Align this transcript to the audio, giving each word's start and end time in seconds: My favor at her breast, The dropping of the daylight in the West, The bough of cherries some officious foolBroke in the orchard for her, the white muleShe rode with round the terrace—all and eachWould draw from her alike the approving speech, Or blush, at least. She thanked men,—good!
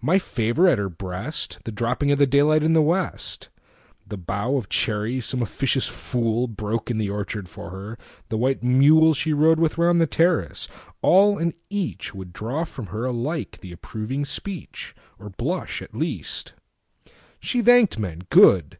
My 0.00 0.18
favor 0.18 0.66
at 0.68 0.78
her 0.78 0.88
breast, 0.88 1.58
The 1.64 1.70
dropping 1.70 2.10
of 2.10 2.18
the 2.18 2.26
daylight 2.26 2.62
in 2.62 2.72
the 2.72 2.80
West, 2.80 3.50
The 4.06 4.16
bough 4.16 4.56
of 4.56 4.70
cherries 4.70 5.26
some 5.26 5.42
officious 5.42 5.86
foolBroke 5.86 6.90
in 6.90 6.96
the 6.96 7.10
orchard 7.10 7.46
for 7.46 7.68
her, 7.68 7.98
the 8.30 8.38
white 8.38 8.62
muleShe 8.62 9.34
rode 9.36 9.60
with 9.60 9.76
round 9.76 10.00
the 10.00 10.06
terrace—all 10.06 11.36
and 11.36 11.52
eachWould 11.70 12.32
draw 12.32 12.64
from 12.64 12.86
her 12.86 13.04
alike 13.04 13.58
the 13.60 13.72
approving 13.72 14.24
speech, 14.24 14.94
Or 15.18 15.28
blush, 15.28 15.82
at 15.82 15.94
least. 15.94 16.54
She 17.38 17.60
thanked 17.60 17.98
men,—good! 17.98 18.78